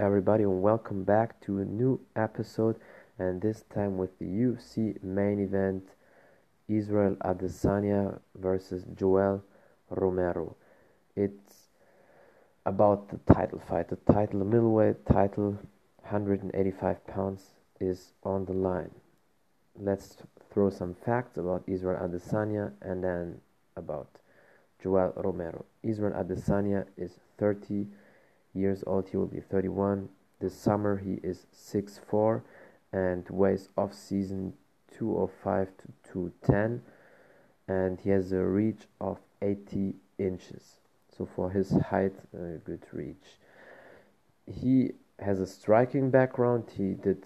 [0.00, 2.74] everybody, and welcome back to a new episode.
[3.18, 5.90] And this time with the UFC main event
[6.68, 9.42] Israel Adesanya versus Yoel
[9.90, 10.56] Romero.
[11.16, 11.68] It's
[12.64, 13.90] about the title fight.
[13.90, 15.58] The title, the middleweight title,
[15.98, 18.92] 185 pounds, is on the line.
[19.78, 20.16] Let's
[20.50, 23.38] throw some facts about Israel Adesanya and then
[23.76, 24.08] about
[24.82, 25.66] Yoel Romero.
[25.82, 27.86] Israel Adesanya is 30
[28.54, 29.08] years old.
[29.08, 30.08] He will be 31
[30.40, 30.96] this summer.
[30.98, 32.42] He is 6'4
[32.92, 34.54] and weighs off season
[34.96, 36.82] 205 to 210
[37.68, 40.80] and he has a reach of 80 inches.
[41.16, 43.38] So for his height, a good reach.
[44.46, 46.64] He has a striking background.
[46.76, 47.24] He did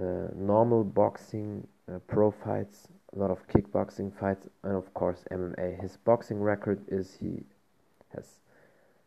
[0.00, 5.80] uh, normal boxing, uh, pro fights, a lot of kickboxing fights, and of course MMA.
[5.80, 7.44] His boxing record is he
[8.14, 8.40] has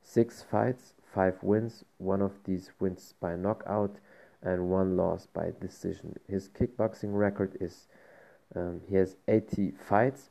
[0.02, 3.98] six fights, five wins, one of these wins by knockout,
[4.42, 6.16] and one loss by decision.
[6.28, 7.88] His kickboxing record is
[8.56, 10.30] um, he has 80 fights,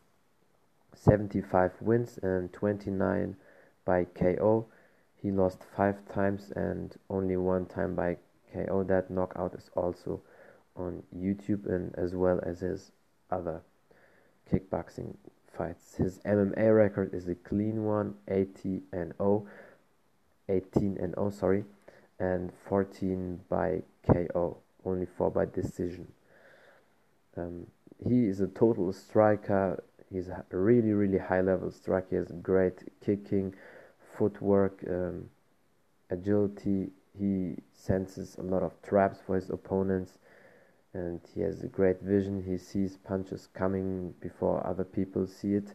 [0.94, 3.36] 75 wins, and 29
[3.84, 4.66] by KO.
[5.20, 8.18] He lost five times and only one time by
[8.52, 8.84] KO.
[8.84, 10.20] That knockout is also
[10.76, 12.92] on YouTube and as well as his
[13.30, 13.62] other
[14.50, 15.14] kickboxing
[15.56, 15.96] fights.
[15.96, 19.46] His MMA record is a clean one, 80 and 0,
[20.48, 21.64] 18 and 0, sorry,
[22.18, 26.06] and 14 by KO, only 4 by decision.
[27.36, 27.66] Um,
[28.06, 29.82] he is a total striker.
[30.10, 32.06] He's a really, really high level striker.
[32.10, 33.54] He has great kicking,
[34.16, 35.30] footwork, um,
[36.10, 36.90] agility.
[37.18, 40.18] He senses a lot of traps for his opponents
[40.94, 42.42] and he has a great vision.
[42.42, 45.74] He sees punches coming before other people see it,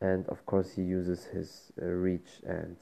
[0.00, 2.76] and of course, he uses his uh, reach and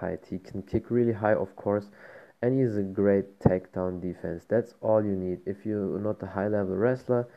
[0.00, 0.26] height.
[0.30, 1.90] He can kick really high, of course,
[2.42, 4.44] and he has a great takedown defense.
[4.48, 5.40] That's all you need.
[5.46, 7.28] If you're not a high level wrestler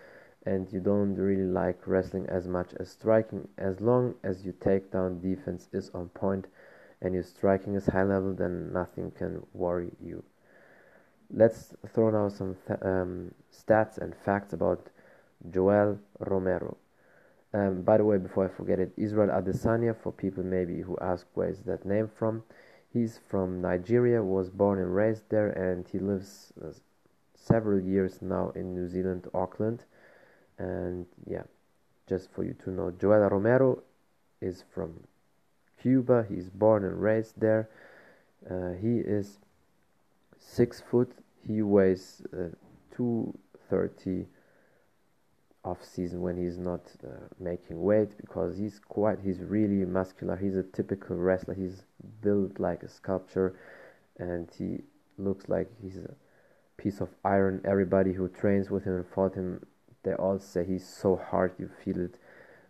[0.45, 5.21] and you don't really like wrestling as much as striking, as long as your takedown
[5.21, 6.47] defense is on point
[7.01, 10.23] and your striking is high level, then nothing can worry you
[11.31, 14.89] let's throw now some um, stats and facts about
[15.51, 16.77] Yoel Romero.
[17.53, 21.25] Um, by the way, before I forget it, Israel Adesanya, for people maybe who ask
[21.33, 22.43] where is that name from,
[22.93, 26.71] he's from Nigeria, was born and raised there, and he lives uh,
[27.35, 29.85] several years now in New Zealand, Auckland.
[30.59, 31.43] And yeah,
[32.07, 33.81] just for you to know, Yoel Romero
[34.41, 34.99] is from
[35.81, 36.25] Cuba.
[36.29, 37.69] He's born and raised there.
[38.49, 39.39] Uh, he is
[40.37, 41.11] six foot.
[41.47, 42.49] He weighs uh,
[42.95, 44.27] 230
[45.63, 50.35] off season when he's not uh, making weight because he's quite he's really muscular.
[50.35, 51.53] He's a typical wrestler.
[51.53, 51.83] He's
[52.21, 53.59] built like a sculpture
[54.17, 54.79] and he
[55.17, 56.15] looks like he's a
[56.77, 57.61] piece of iron.
[57.65, 59.65] Everybody who trains with him and fought him
[60.03, 62.15] they all say he's so hard you feel it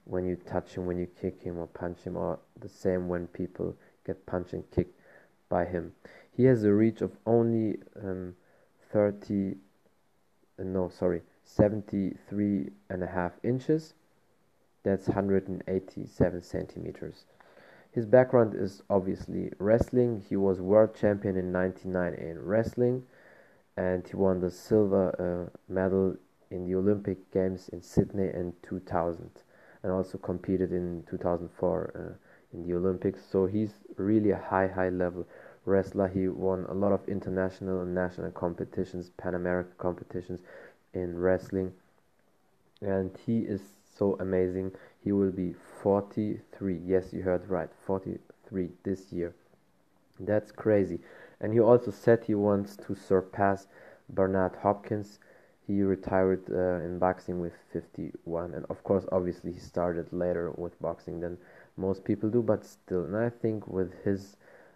[0.05, 3.27] when you touch him when you kick him or punch him or the same when
[3.27, 4.99] people get punched and kicked
[5.47, 5.91] by him.
[6.35, 8.35] He has a reach of only um,
[8.91, 9.55] 30
[10.59, 11.21] uh, no sorry
[11.55, 13.93] 73 and a half inches.
[14.83, 17.25] That's 187 centimeters.
[17.91, 20.23] His background is obviously wrestling.
[20.29, 23.03] He was world champion in 99 in wrestling
[23.75, 26.15] and he won the silver uh, medal
[26.51, 29.29] in the olympic games in sydney in 2000
[29.83, 31.99] and also competed in 2004 uh,
[32.53, 33.21] in the olympics.
[33.31, 35.25] So he's really a high high level
[35.65, 36.07] wrestler.
[36.07, 40.41] He won a lot of international and national competitions, Pan American competitions
[40.93, 41.73] in wrestling.
[42.81, 43.61] And he is
[43.95, 44.73] so amazing.
[45.03, 46.77] He will be 43.
[46.85, 47.69] Yes, you heard right.
[47.85, 49.33] 43 this year.
[50.19, 50.99] That's crazy.
[51.39, 53.67] And he also said he wants to surpass
[54.09, 55.19] Bernard Hopkins.
[55.65, 58.53] He retired uh, in boxing with 51.
[58.53, 61.37] And of course, obviously, he started later with boxing than
[61.77, 63.03] most people do, but still.
[63.03, 64.35] And I think with his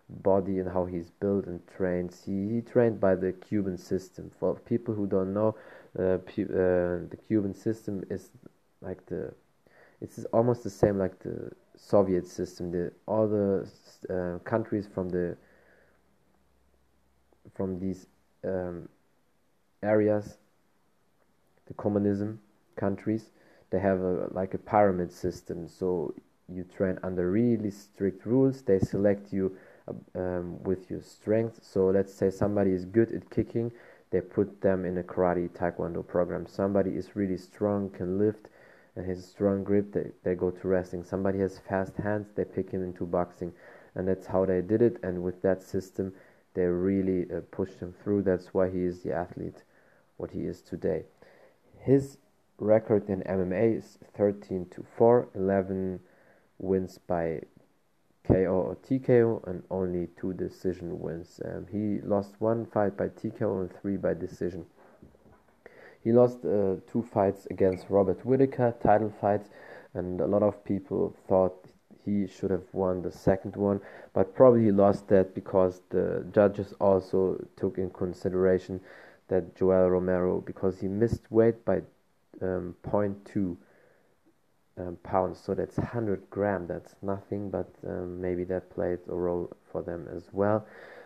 [0.10, 2.16] body and how he's built and trained.
[2.26, 4.32] He, he trained by the Cuban system.
[4.40, 5.56] For people who don't know,
[5.98, 8.30] uh, uh, the Cuban system is
[8.82, 9.34] like the
[10.02, 12.72] it's almost the same like the Soviet system.
[12.72, 13.68] The all the
[14.10, 15.38] uh, countries from the
[17.56, 18.08] from these
[18.44, 18.90] um,
[19.82, 20.38] areas,
[21.68, 22.40] the communism
[22.76, 23.30] countries,
[23.70, 25.68] they have a like a pyramid system.
[25.68, 26.14] So
[26.50, 28.62] you train under really strict rules.
[28.62, 29.56] They select you
[30.16, 31.60] um, with your strength.
[31.64, 33.72] So let's say somebody is good at kicking,
[34.14, 36.46] they put them in a karate taekwondo program.
[36.46, 38.48] Somebody is really strong, can lift,
[38.96, 41.04] and has strong grip, they, they go to wrestling.
[41.04, 43.52] Somebody has fast hands, they pick him into boxing.
[43.96, 44.98] And that's how they did it.
[45.02, 46.14] And with that system,
[46.54, 48.22] they really uh, pushed him through.
[48.22, 49.64] That's why he is the athlete,
[50.18, 51.06] what he is today.
[51.80, 52.20] His
[52.60, 56.00] record in MMA is 13 to 4, 11
[56.60, 57.42] wins by
[58.28, 61.42] KO or TKO, and only two decision wins.
[61.44, 64.66] Um, he lost one fight by TKO and three by decision.
[66.04, 69.50] He lost uh, two fights against Robert Whitaker, title fights,
[69.94, 71.66] and a lot of people thought
[72.06, 73.80] he should have won the second one,
[74.14, 78.82] but probably he lost that because the judges also took in consideration
[79.30, 81.82] that Yoel Romero, because he missed weight by
[82.42, 83.56] um, 0.2
[84.78, 86.68] um, pounds, so that's 100 gram.
[86.68, 90.66] That's nothing, but um, maybe that played a role for them as well.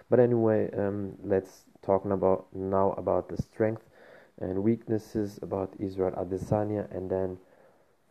[0.09, 3.83] But anyway, um, let's talk about now about the strength
[4.39, 7.37] and weaknesses about Israel Adesanya, and then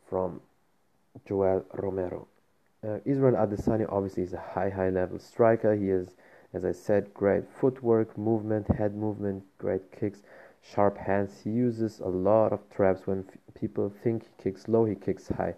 [0.09, 0.41] from
[1.29, 2.27] Yoel Romero.
[2.87, 5.75] Uh, Israel Adesanya obviously is a high, high level striker.
[5.75, 6.09] He is,
[6.53, 10.23] as I said, great footwork, movement, head movement, great kicks,
[10.73, 11.41] sharp hands.
[11.45, 13.07] He uses a lot of traps.
[13.07, 13.25] When
[13.55, 15.55] people think he kicks low, he kicks high.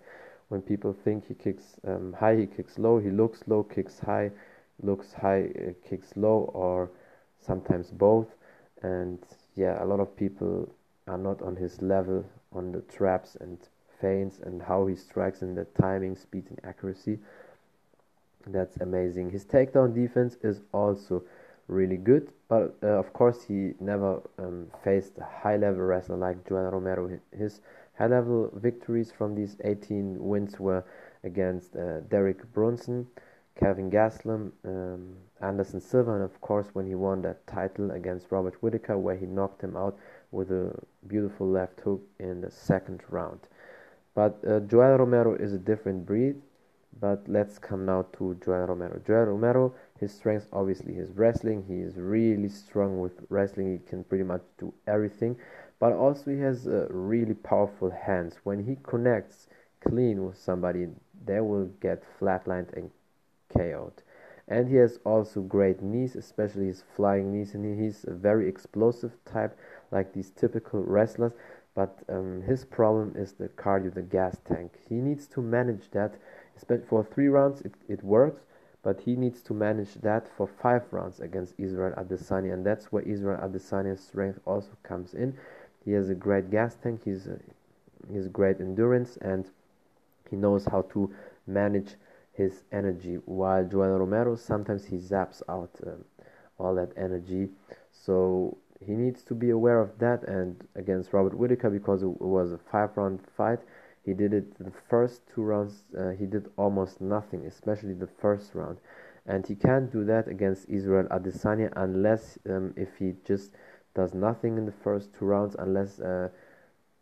[0.49, 2.99] When people think he kicks um, high, he kicks low.
[2.99, 4.31] He looks low, kicks high,
[4.83, 6.91] looks high, uh, kicks low, or
[7.41, 8.29] sometimes both.
[8.83, 9.19] And
[9.55, 10.69] yeah, a lot of people
[11.07, 13.59] are not on his level on the traps and
[14.01, 17.19] feints and how he strikes and the timing, speed, and accuracy.
[18.47, 19.31] That's amazing.
[19.31, 21.25] His takedown defense is also
[21.69, 26.73] really good, but uh, of course he never um, faced a high-level wrestler like Yoel
[26.73, 27.21] Romero.
[27.37, 27.61] His
[27.99, 30.85] high-level victories from these 18 wins were
[31.25, 33.07] against uh, Derek Brunson,
[33.59, 38.63] Kelvin Gastelum, um, Anderson Silva, and of course when he won that title against Robert
[38.63, 39.99] Whitaker, where he knocked him out
[40.31, 40.73] with a
[41.07, 43.41] beautiful left hook in the second round.
[44.15, 46.37] But uh, Yoel Romero is a different breed.
[47.01, 48.99] But let's come now to Yoel Romero.
[49.07, 51.65] Yoel Romero, his strength obviously his wrestling.
[51.67, 53.73] He is really strong with wrestling.
[53.73, 55.37] He can pretty much do everything.
[55.81, 58.37] But also he has uh, really powerful hands.
[58.45, 59.49] When he connects
[59.81, 60.89] clean with somebody,
[61.25, 62.91] they will get flatlined and
[63.49, 64.03] KO'd.
[64.49, 69.13] And he has also great knees, especially his flying knees, and he's a very explosive
[69.25, 69.57] type,
[69.91, 71.33] like these typical wrestlers
[71.79, 74.73] but um, his problem is the cardio, the gas tank.
[74.89, 76.17] He needs to manage that.
[76.57, 78.43] Especially for three rounds, it, it works,
[78.83, 83.03] but he needs to manage that for five rounds against Israel Adesanya, and that's where
[83.03, 85.37] Israel Adesanya's strength also comes in.
[85.85, 87.03] He has a great gas tank.
[87.05, 87.29] He's
[88.11, 89.51] he's great endurance, and
[90.31, 91.13] he knows how to
[91.47, 91.95] manage
[92.33, 93.17] his energy.
[93.25, 96.05] While Yoel Romero sometimes he zaps out um,
[96.59, 97.49] all that energy.
[97.91, 102.53] So he needs to be aware of that and against Robert Whitaker because it was
[102.53, 103.61] a five round fight
[104.09, 108.55] he did it the first two rounds uh, he did almost nothing especially the first
[108.55, 108.79] round.
[109.27, 113.53] And he can't do that against Israel Adesanya unless um, if he just
[113.95, 116.31] does nothing in the first two rounds unless uh,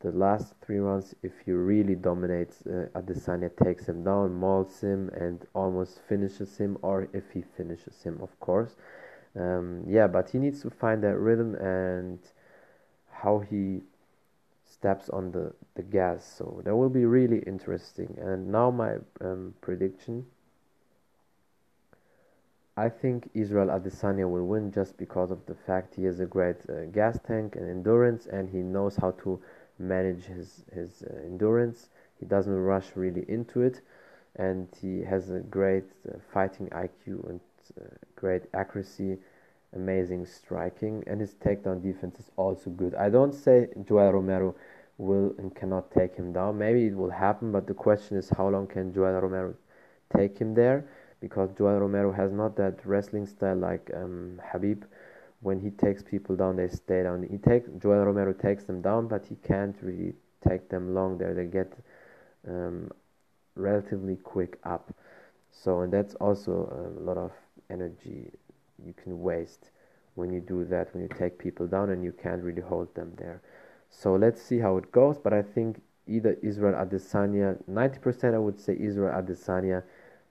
[0.01, 5.09] the last three rounds if he really dominates uh, Adesanya takes him down mauls him
[5.11, 8.75] and almost finishes him or if he finishes him of course.
[9.37, 12.19] Um, yeah, but he needs to find that rhythm and
[13.13, 13.83] how he
[14.79, 16.25] steps on the, the gas.
[16.39, 18.17] So that will be really interesting.
[18.21, 20.27] And now my um, prediction.
[22.79, 26.57] I think Israel Adesanya will win just because of the fact he has a great
[26.69, 29.41] uh, gas tank and endurance, and he knows how to
[29.79, 31.89] manage his his uh, endurance.
[32.21, 33.81] He doesn't rush really into it,
[34.37, 37.41] and he has a great uh, fighting IQ and
[37.81, 37.85] uh,
[38.15, 39.17] great accuracy,
[39.75, 42.95] amazing striking, and his takedown defense is also good.
[42.95, 44.55] I don't say Yoel Romero
[44.99, 46.59] will and cannot take him down.
[46.59, 49.55] Maybe it will happen, but the question is how long can Yoel Romero
[50.17, 50.89] take him there?
[51.21, 54.85] Because Yoel Romero has not that wrestling style like um, Khabib.
[55.41, 57.23] When he takes people down, they stay down.
[57.23, 60.15] He take Yoel Romero takes them down, but he can't really
[60.47, 61.35] take them long there.
[61.35, 61.73] They get
[62.49, 62.91] um,
[63.55, 64.93] relatively quick up.
[65.51, 67.33] So, and that's also a lot of
[67.71, 68.31] energy
[68.85, 69.71] you can waste
[70.15, 73.13] when you do that, when you take people down and you can't really hold them
[73.17, 73.43] there.
[73.91, 75.19] So let's see how it goes.
[75.19, 79.83] But I think either Israel Adesanya, 90% I would say Israel Adesanya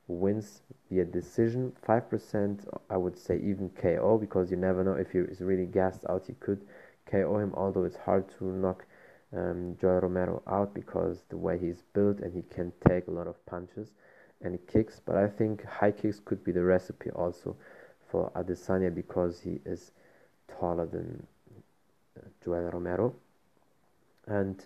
[0.08, 1.74] wins via decision.
[1.88, 6.06] 5% I would say even KO because you never know if he is really gassed
[6.10, 6.62] out, you could
[7.06, 7.54] KO him.
[7.56, 8.86] Although it's hard to knock
[9.34, 13.28] um, Yoel Romero out because the way he's built and he can take a lot
[13.28, 13.92] of punches
[14.42, 15.02] and kicks.
[15.04, 17.56] But I think high kicks could be the recipe also
[18.08, 19.92] for Adesanya because he is
[20.60, 21.26] taller than
[22.18, 23.16] uh, Yoel Romero.
[24.28, 24.66] And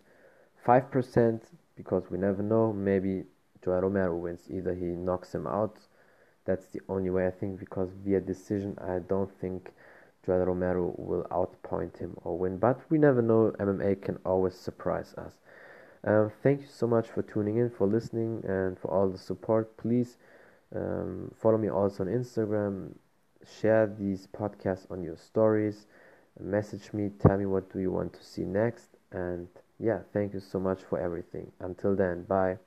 [0.66, 1.42] 5%
[1.76, 3.24] because we never know, maybe
[3.66, 4.42] Yoel Romero wins.
[4.50, 5.78] Either he knocks him out,
[6.46, 9.72] that's the only way I think because via decision I don't think
[10.28, 12.58] Yoel Romero will outpoint him or win.
[12.58, 13.54] But we never know.
[13.60, 15.34] MMA can always surprise us.
[16.04, 19.76] Um, thank you so much for tuning in, for listening, and for all the support.
[19.78, 20.18] Please
[20.76, 22.94] um, follow me also on Instagram.
[23.62, 25.88] Share these podcasts on your stories.
[26.40, 27.10] Message me.
[27.20, 28.99] Tell me what do you want to see next.
[29.12, 29.48] And
[29.80, 31.52] yeah, thank you so much for everything.
[31.60, 32.58] Until then, bye.